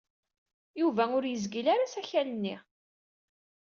Yuba 0.81 1.03
ur 1.17 1.23
yezgil 1.27 1.67
ara 1.73 1.85
asakal-nni. 1.87 2.55